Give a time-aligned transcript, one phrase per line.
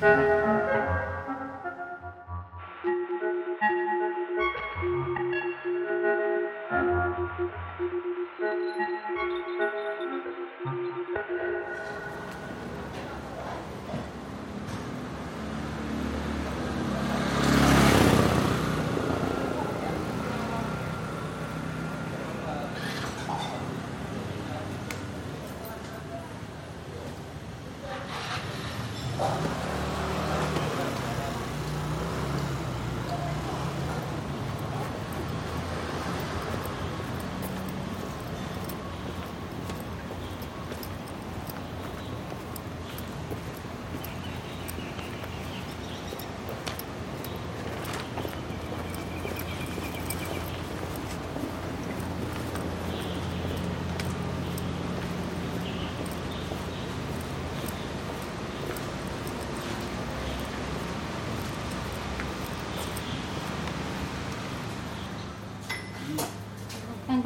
[0.00, 0.37] 刚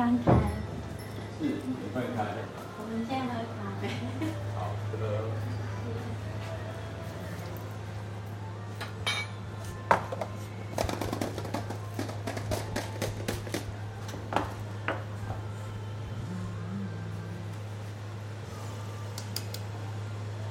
[0.02, 0.32] 刚开，
[1.38, 2.24] 是，你快开。
[2.76, 3.82] 我们现在喝咖啡。
[4.56, 4.58] 好
[4.90, 5.00] 的。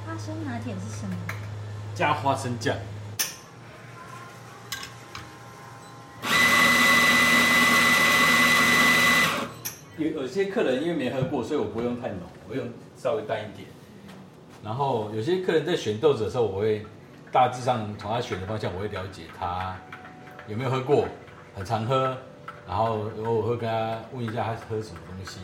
[0.06, 1.14] 花生拿铁是什么？
[1.94, 2.78] 加花生酱。
[10.02, 13.68] 有有些客人因为没喝过，所以我不会用太浓，我用稍微淡一点。
[14.64, 16.86] 然后有些客人在选豆子的时候，我会
[17.32, 19.76] 大致上从他选的方向，我会了解他
[20.48, 21.06] 有没有喝过，
[21.56, 22.18] 很常喝，
[22.68, 25.40] 然后我会跟他问一下他喝什么东西，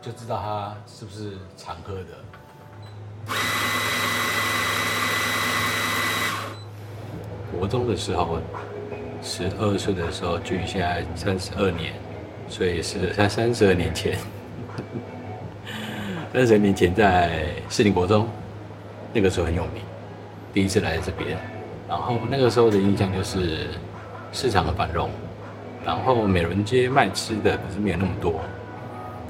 [0.00, 2.04] 就知道他是不是常喝的。
[7.58, 8.38] 国中的时候，
[9.22, 12.05] 十二岁的时候，距现在三十二年。
[12.48, 14.16] 所以是在三十二年前，
[16.32, 18.26] 三十年前在士林国中，
[19.12, 19.82] 那个时候很有名。
[20.52, 21.36] 第一次来这边，
[21.88, 23.66] 然后那个时候的印象就是
[24.32, 25.10] 市场很繁荣，
[25.84, 28.40] 然后美仑街卖吃的可是没有那么多，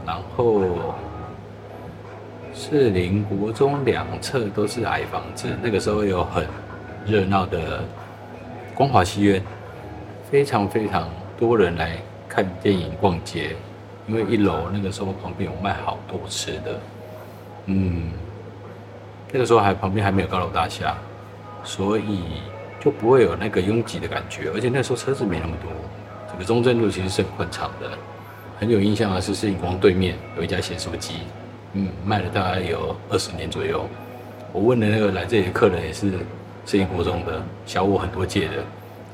[0.07, 0.95] 然后
[2.55, 6.47] 士林国中两侧都是矮房子，那个时候有很
[7.05, 7.83] 热闹的
[8.75, 9.43] 光华戏院，
[10.31, 11.97] 非常非常多人来。
[12.37, 13.57] 看电影、逛街，
[14.07, 16.81] 因为一楼那个时候旁边有卖好多吃的，
[17.65, 18.11] 嗯，
[19.33, 20.95] 那个时候还旁边还没有高楼大厦，
[21.65, 22.43] 所以
[22.79, 25.73] 就不会有那个拥挤的感觉，而且那时候车子没那么多。
[26.31, 27.89] 这个中正路其实是很宽敞的，
[28.61, 31.15] 很有印象的是摄影光对面有一家咸酥鸡，
[31.73, 33.89] 嗯，卖了大概有二十年左右。
[34.53, 36.13] 我问的那个来这里的客人也是
[36.67, 38.63] 摄影国中的，小我很多届的，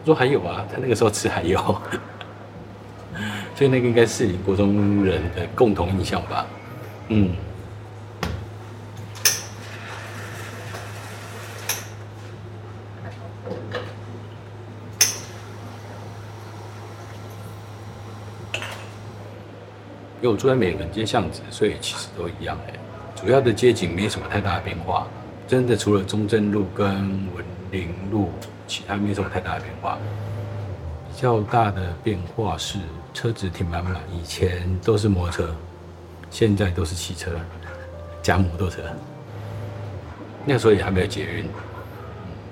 [0.04, 1.80] 说还有啊，他那个时候吃还有。
[3.54, 6.46] 所以那个应该是你国中人的共同印象吧，
[7.08, 7.34] 嗯。
[20.20, 22.74] 因为我住在美仑街巷子，所以其实都一样哎。
[23.16, 25.06] 主要的街景没什么太大的变化，
[25.48, 26.88] 真的除了中正路跟
[27.34, 28.30] 文林路，
[28.68, 29.98] 其他没什么太大的变化。
[31.16, 32.78] 较大的变化是。
[33.14, 35.54] 车子停满满，以前都是摩托车，
[36.30, 37.30] 现在都是汽车
[38.22, 38.80] 加摩托车。
[40.46, 41.46] 那时候也还没有捷运，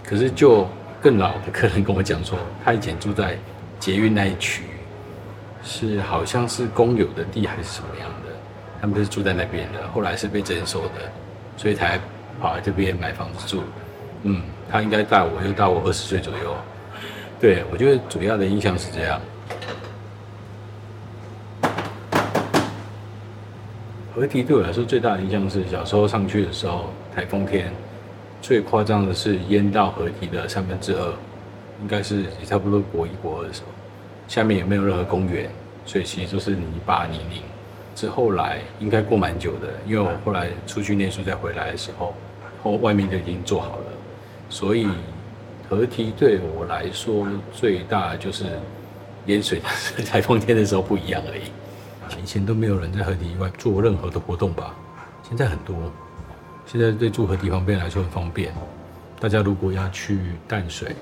[0.05, 0.69] 可是就
[1.01, 3.39] 更老的客人跟我讲说，他以前住在
[3.79, 4.65] 捷运那一区，
[5.63, 8.29] 是好像是公有的地还是什么样的，
[8.83, 11.11] 他们就是住在那边的，后来是被征收的，
[11.57, 11.99] 所以才
[12.39, 13.63] 跑来这边买房子住。
[14.25, 16.55] 嗯，他应该大我又大我二十岁左右。
[17.41, 19.19] 对，我觉得主要的印象是这样。
[24.15, 27.73] 河堤对我来说最大的印象是小时候上去的时候，台风天
[28.43, 31.15] 最夸张的是淹到河堤的三分之二，
[31.81, 33.69] 应该是也差不多国一国二的时候，
[34.29, 35.49] 下面也没有任何公园，
[35.87, 37.41] 所以其实都是泥巴泥泞。
[37.95, 42.13] 之后来应该过蛮久的，因为我后来出去念书再回来的时候，
[42.63, 43.85] 后外面就已经做好了，
[44.51, 44.87] 所以
[45.71, 48.59] 河堤对我来说最大就是
[49.27, 49.63] 淹水，
[50.05, 51.43] 台风天的时候不一样而已。
[52.21, 54.75] 以前都没有人在河堤以外做任何的活动吧？
[55.23, 55.77] 现在很多，
[56.67, 58.53] 现在对住河堤旁边来说很方便。
[59.21, 60.19] 大家如果要去
[60.49, 60.97] 淡水、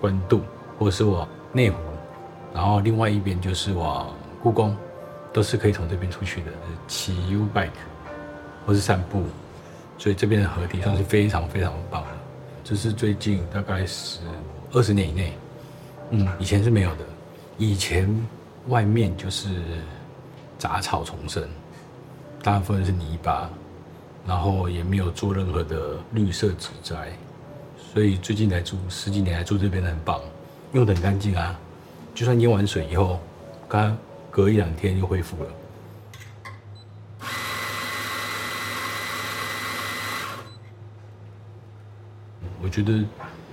[0.00, 0.40] 关渡，
[0.78, 1.76] 或是往内湖，
[2.54, 4.08] 然后另外一边就是往
[4.42, 4.74] 故宫，
[5.30, 6.46] 都是可以从这边出去的，
[6.88, 7.68] 骑 U-bike
[8.64, 9.24] 或是散步。
[9.98, 12.08] 所以这边的河堤算是非常非常棒的。
[12.68, 14.18] 这是最近大概是
[14.72, 15.32] 二十年以内，
[16.10, 17.04] 嗯，以前是没有的。
[17.58, 18.12] 以前
[18.66, 19.48] 外面就是
[20.58, 21.48] 杂草丛生，
[22.42, 23.48] 大部分是泥巴，
[24.26, 27.12] 然后也没有做任何的绿色植栽，
[27.78, 30.20] 所以最近来住十几年来住这边的很棒，
[30.72, 31.56] 用的很干净啊，
[32.16, 33.20] 就算淹完水以后，
[33.68, 33.96] 刚
[34.28, 35.50] 隔一两天就恢复了。
[42.66, 43.00] 我觉得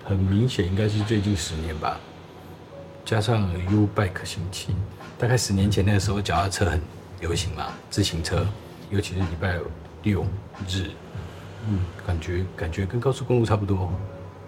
[0.04, 2.00] 很明显，应该是最近十年吧。
[3.06, 4.74] 加上 U Bike 兴起，
[5.20, 6.82] 大概十年前那个时候，脚踏车很
[7.20, 8.44] 流行嘛，自行车，
[8.90, 9.60] 尤其是礼拜
[10.02, 10.26] 六
[10.68, 10.90] 日，
[11.70, 13.94] 嗯，感觉感觉跟高速公路差不多。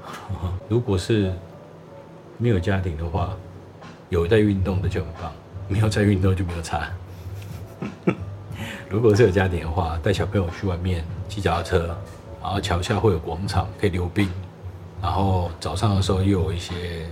[0.67, 1.31] 如果是
[2.39, 3.37] 没有家庭的话，
[4.09, 5.31] 有在运动的就很棒，
[5.67, 6.89] 没有在运动就没有差。
[8.89, 11.95] 如果是有家庭的话，带小朋友去外面骑脚踏车，
[12.41, 14.27] 然后桥下会有广场可以溜冰，
[15.01, 17.05] 然后早上的时候又有一些。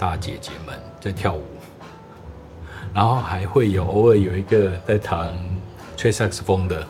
[0.00, 1.44] 大姐姐们在跳舞，
[2.94, 5.30] 然后还会有偶尔有一个在弹
[5.94, 6.82] 吹萨克斯风的，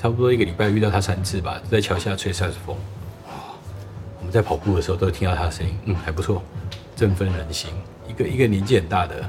[0.00, 2.76] 差不多一个礼拜遇到他三次吧，在桥下吹萨克斯风。
[4.20, 6.40] 我们在跑步的时候都听到他的声音，嗯，还不错，
[6.94, 7.72] 振奋人心。
[8.06, 9.28] 一个一个年纪很大的，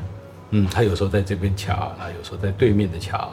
[0.51, 3.31] 嗯，他有时候在这边桥，然后有时候在对面的桥，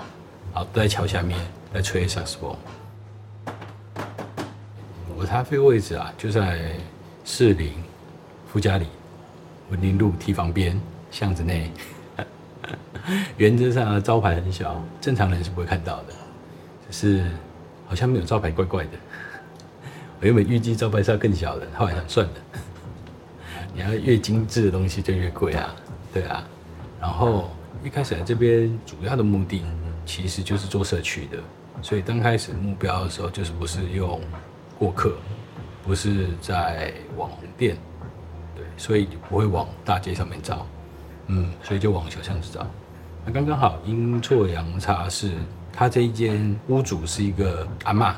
[0.55, 1.39] 然后都在桥下面
[1.75, 2.57] 在吹萨克斯风。
[5.33, 6.61] 咖啡位置啊，就在
[7.25, 7.73] 士林
[8.47, 8.87] 富家里。
[9.71, 10.79] 文林路堤防边
[11.11, 11.73] 巷子内，
[13.39, 16.09] 原则上招牌很小，正常人是不会看到的。
[16.87, 17.25] 只是
[17.87, 18.91] 好像没有招牌，怪怪的。
[20.21, 22.33] 我原本预计招牌是要更小的，后来想算了，
[23.73, 25.75] 你要越精致的东西就越贵啊，
[26.13, 26.47] 对啊。
[27.01, 27.51] 然后
[27.83, 29.65] 一开始来这边主要的目的
[30.05, 31.39] 其实就是做社区的，
[31.81, 34.21] 所以刚开始目标的时候就是不是用
[34.83, 35.13] 过客，
[35.85, 37.77] 不是在网红店。
[38.57, 40.67] 对所以不会往大街上面找，
[41.29, 42.67] 嗯，所以就往小巷子找。
[43.25, 45.35] 那刚刚好阴错阳差是，
[45.73, 48.13] 他这一间屋主是一个阿嬷，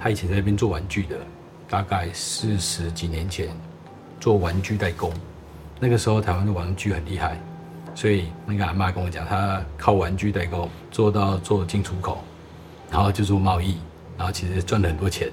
[0.00, 1.18] 他以前在那边做玩具的，
[1.68, 3.48] 大概四十几年前
[4.18, 5.12] 做玩具代工。
[5.78, 7.38] 那个时候台湾的玩具很厉害，
[7.94, 12.24] 所以那个阿嬷跟我讲，他靠玩具代工做到做进出口，
[12.90, 13.76] 然后就做贸易，
[14.16, 15.30] 然后其实赚了很多钱，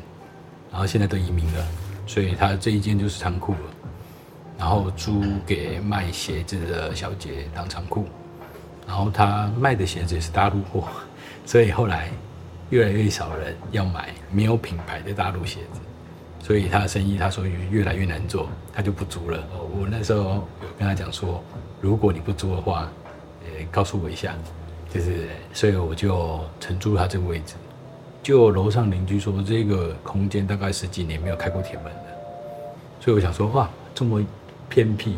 [0.72, 1.68] 然后现在都移民了，
[2.08, 3.60] 所以他这一间就是仓库了。
[4.58, 8.06] 然后租给卖鞋子的小姐当仓库，
[8.88, 10.88] 然后他卖的鞋子也是大陆货，
[11.48, 12.12] 所以后来
[12.70, 15.80] 越来越少人要买没有品牌的大陆鞋子，
[16.46, 19.44] 所以他的生意他说越来越难做，他就不租了。
[19.52, 20.48] 我那时候有
[20.78, 21.44] 跟他讲说，
[21.82, 22.88] 如果你不租的话，
[23.44, 24.36] 呃，告诉我一下，
[24.94, 27.56] 就是，所以我就承租他这个位置。
[28.22, 32.02] 就楼上邻居说，这个空间大概十几年没有开过铁门了，
[33.00, 34.22] 所以我想说，哇，这么。
[34.74, 35.16] 偏僻，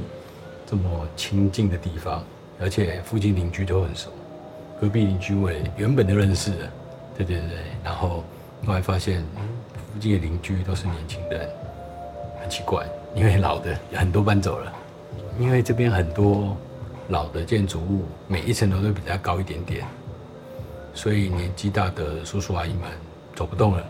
[0.65, 2.23] 这么清静的地方，
[2.59, 4.09] 而且附近邻居都很熟，
[4.81, 6.57] 隔壁邻居我也原本就认识的，
[7.15, 7.59] 对对对。
[7.83, 8.23] 然后
[8.65, 9.23] 后来发现，
[9.93, 11.47] 附近的邻居都是年轻人，
[12.41, 12.83] 很奇怪，
[13.13, 14.73] 因为老的很多搬走了，
[15.37, 16.57] 因为这边很多
[17.09, 19.85] 老的建筑物，每一层楼都比较高一点点，
[20.93, 22.89] 所以年纪大的叔叔阿姨们
[23.35, 23.83] 走不动了。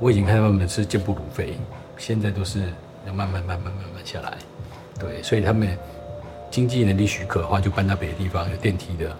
[0.00, 1.56] 我已经看到他们是健步如飞，
[1.96, 2.60] 现在都是
[3.06, 4.36] 要慢慢慢慢慢慢下来。
[4.98, 5.76] 对，所以他们
[6.50, 9.14] 经济能力许可的话，就搬到别的地方有电梯的。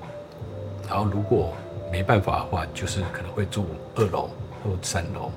[0.88, 1.54] 然后如果
[1.90, 4.30] 没办法的话，就是可能会住二楼
[4.62, 5.30] 或三楼。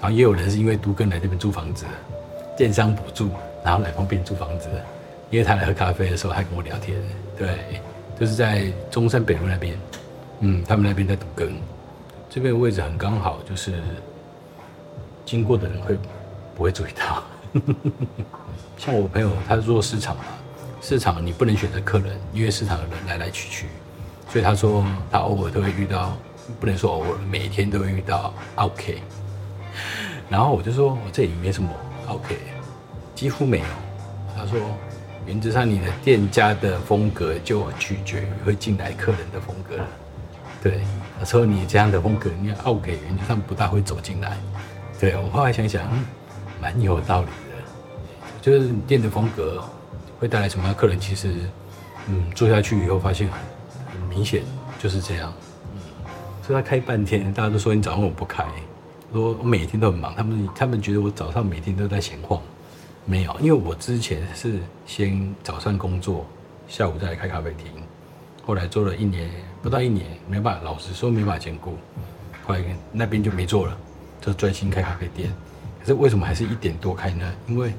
[0.00, 1.84] 然后也有人是因为都更来这边租房子，
[2.56, 3.30] 电商补助，
[3.64, 4.68] 然后来方便租房子。
[5.30, 6.96] 因为他来喝咖啡的时候还跟我聊天，
[7.36, 7.50] 对，
[8.18, 9.76] 就是在中山北路那边，
[10.40, 11.52] 嗯，他们那边在都更，
[12.30, 13.82] 这边位置很刚好，就是
[15.24, 15.98] 经过的人会
[16.54, 17.22] 不会注意到。
[18.78, 20.24] 像我朋友，他做市场嘛，
[20.80, 23.66] 市场你不能选择客人，因为市场的人来来去去，
[24.30, 26.16] 所以他说他偶尔都会遇到，
[26.60, 29.02] 不能说偶尔，每天都会遇到 OK。
[30.28, 31.68] 然后我就说我这里没什么
[32.06, 32.36] OK，
[33.14, 33.64] 几乎没有。
[34.36, 34.60] 他说
[35.26, 39.88] 原则上你的店家的风格就取决于会进来客人的风格了。
[40.62, 40.80] 对，
[41.18, 44.36] 他说你这样的风格，你 OK，原则上不大会走进来。
[45.00, 45.88] 对，我后来想想。
[46.60, 49.62] 蛮有道理的，就是你店的风格
[50.18, 50.98] 会带来什么样的客人？
[50.98, 51.32] 其实，
[52.08, 53.28] 嗯，做下去以后发现
[53.92, 54.42] 很明显
[54.76, 55.32] 就是这样。
[55.72, 55.80] 嗯，
[56.42, 58.44] 所以他开半天，大家都说你早上我不开，
[59.12, 60.12] 说我每天都很忙。
[60.16, 62.42] 他们他们觉得我早上每天都在闲晃，
[63.04, 66.26] 没有，因为我之前是先早上工作，
[66.66, 67.66] 下午再来开咖啡厅，
[68.48, 69.28] 后来做了一年
[69.62, 71.76] 不到一年，没办法，老实说没办法兼顾，
[72.46, 73.76] 后来那边就没做了，
[74.22, 75.30] 就专心开咖啡店。
[75.78, 77.30] 可是为什么还是一点多开呢？
[77.46, 77.74] 因为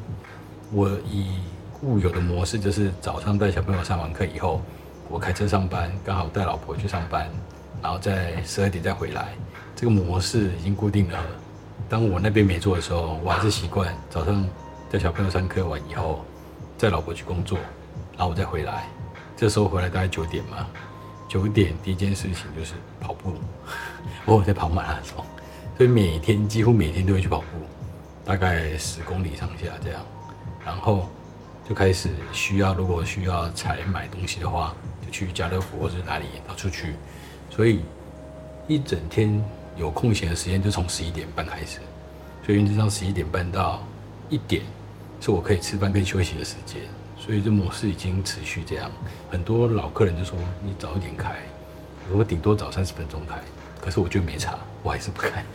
[0.72, 1.40] 我以
[1.74, 4.62] 固有的模式就是早上带小朋友上完课以后，
[5.10, 7.28] 我开车上班，刚好带老婆去上班，
[7.82, 9.30] 然后在十二点再回来。
[9.76, 11.20] 这个模式已经固定了。
[11.90, 14.48] 当我那边没做的时候，我还是习惯早上
[14.92, 16.24] 带小朋友上课完以后，
[16.78, 17.58] 带老婆去工作，
[18.16, 18.88] 然后我再回来。
[19.40, 20.68] 这时候回来大概九点嘛，
[21.30, 23.36] 九点第一件事情就是跑步。
[24.26, 25.24] 我在跑马拉松，
[25.78, 27.46] 所以每天几乎每天都会去跑步，
[28.26, 30.02] 大概十公里上下这样。
[30.66, 31.08] 然后
[31.66, 36.96] 就开始需要，如果需要采买东西的话，就去家乐福或者哪里到处去。
[37.50, 37.80] 所以
[38.68, 39.42] 一整天
[39.78, 41.80] 有空闲的时间就从十一点半开始，
[42.46, 43.82] 所以原则上十一点半到
[44.28, 44.64] 一点
[45.22, 46.82] 是我可以吃饭跟休息的时间。
[47.30, 48.90] 所以这模式已经持续这样，
[49.30, 51.36] 很多老客人就说你早一点开，
[52.12, 53.36] 我顶多早三十分钟开，
[53.80, 55.46] 可是我觉得没差，我还是不开。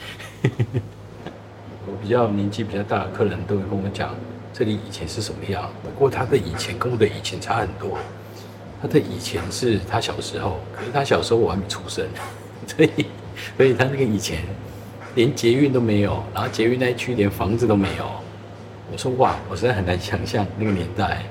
[1.85, 4.15] 我比较年纪比较大的客人都会跟我讲，
[4.53, 7.99] 这里以前是什么样，不过他的以前跟我的以前差很多。
[8.81, 12.07] 他的以前是他小时候，可是他小时候我还没出生，
[12.71, 13.07] 所以
[13.57, 14.45] 所以他那个以前
[15.17, 18.09] 连捷运都没有，然后捷运那一区连房子都没有。
[18.93, 21.25] 我说哇，我实在很难想象那个年代。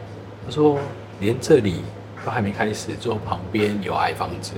[0.46, 0.78] 他说
[1.20, 1.82] ：“连这里
[2.26, 4.54] 都还没开始，之后旁边有矮房子。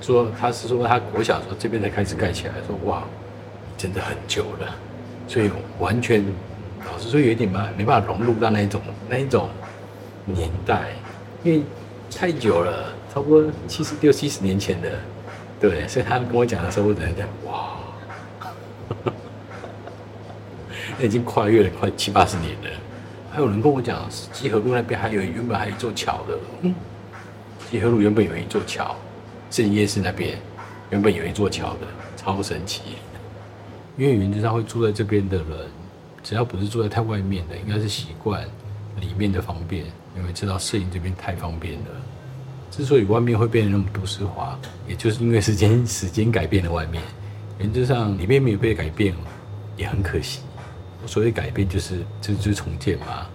[0.00, 2.54] 说他是说他国小时候这边才开始盖起来。
[2.66, 3.02] 说哇，
[3.76, 4.74] 真的很久了，
[5.26, 6.24] 所以完全
[6.86, 9.48] 老实说有一点嘛，没办法融入到那一种那一种
[10.24, 10.90] 年代，
[11.42, 11.62] 因为
[12.16, 14.88] 太久了，差不多七十六七十年前的，
[15.60, 15.88] 对。
[15.88, 17.76] 所以他跟我讲的时候，我在讲哇，
[21.02, 22.70] 已经跨越了快七八十年了。”
[23.38, 26.74] 还有人跟我讲，集合路那边还有原本还有一座桥的，嗯，
[27.70, 28.96] 集合路原本有一座桥，
[29.48, 30.36] 圣夜市那边
[30.90, 32.82] 原本有一座桥的，超神奇。
[33.96, 35.46] 因为原则上会住在这边的人，
[36.20, 38.42] 只要不是住在太外面的，应该是习惯
[39.00, 39.84] 里面的方便，
[40.16, 41.90] 因为知道摄影这边太方便了。
[42.72, 47.00] 之所以外面会变得那么都市化，也就是因为时间时间改变了外面，
[47.60, 49.14] 原则上里面没有被改变，
[49.76, 50.40] 也很可惜。
[51.08, 53.26] 所谓改变就是就是重建嘛，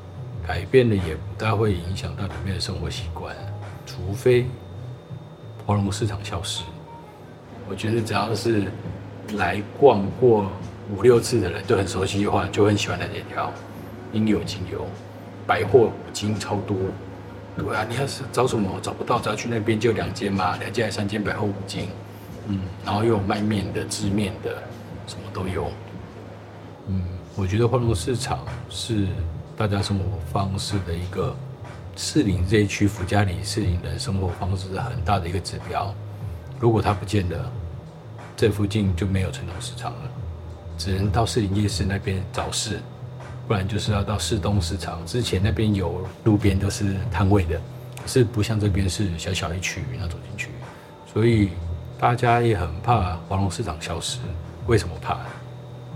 [0.48, 3.36] 改变了也不大会影响到里面的生活习惯，
[3.84, 4.46] 除非
[5.66, 6.64] 华隆市场消失。
[7.68, 8.66] 我觉得只要是
[9.38, 10.52] 来逛过
[10.96, 13.52] 五六次的人，都很熟悉的话，就很喜欢那几条，
[14.12, 14.86] 应有尽有，
[15.48, 16.78] 百货五金超多。
[17.58, 21.88] 对啊，你要是找什么找不到，只要去那边就两间嘛，两间还三间百货五金，
[22.48, 24.62] 嗯，然后又有卖面的、制面的，
[25.08, 25.72] 什么都有，
[27.36, 29.08] 我觉得华隆市场是
[29.58, 31.36] 大家生活方式的一个
[31.96, 35.92] 士林这一区福佳里士林人生活方式的很大的一个指标。
[36.60, 37.52] 如果它不见了，
[38.38, 40.12] 这附近就没有传统市场了，
[40.78, 42.80] 只能到士林夜市那边找市，
[43.48, 45.04] 不然就是要到市东市场。
[45.04, 47.60] 之前那边有路边都是摊位的，
[48.06, 50.50] 是不像这边是小小一区，要走进去，
[51.12, 51.50] 所以
[52.00, 54.20] 大家也很怕华隆市场消失。
[54.68, 55.18] 为什么怕？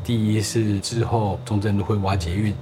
[0.08, 2.56] 第一是之后中正路会挖捷运，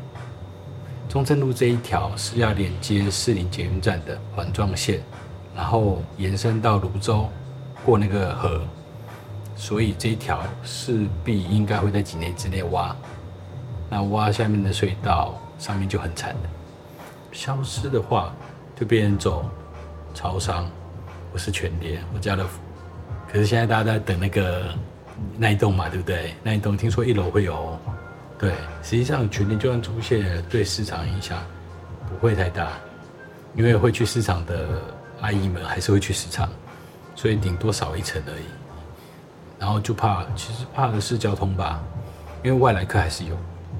[1.07, 4.99] 中正路这一条是要连接士林捷运站的环状线，
[5.55, 7.29] 然后延伸到芦洲，
[7.85, 8.61] 过那个河，
[9.55, 12.95] 所以这一条势必应该会在几年之内挖。
[13.91, 16.49] 那挖下面的隧道上面就很惨了，
[17.31, 18.33] 消失的话
[18.75, 19.45] 就变成走
[20.15, 20.67] 潮商，
[21.31, 22.59] 不是全联或家乐福。
[23.31, 24.73] 可是现在大家在等那个。
[25.37, 26.33] 那一栋嘛，对不对？
[26.43, 27.79] 那一栋听说一楼会有，
[28.37, 28.51] 对，
[28.83, 31.37] 实际上全年就算出现，对市场影响
[32.09, 32.69] 不会太大，
[33.55, 34.81] 因为会去市场的
[35.21, 36.49] 阿姨们还是会去市场，
[37.15, 38.45] 所以顶多少一层而已。
[39.57, 41.81] 然后就怕，其实怕的是交通吧，
[42.43, 43.37] 因为外来客还是有。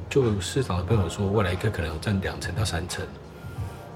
[0.08, 3.06] 就市场的朋友说，外来客可能占两层到三层。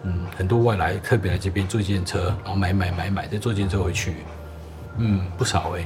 [0.04, 4.16] 嗯，很多外来特别来这边坐计程车，然后买买买买，再坐计程车回去，
[4.98, 5.86] 嗯，不少哎、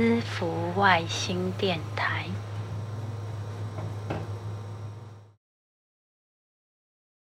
[0.00, 2.39] 私服外星电台。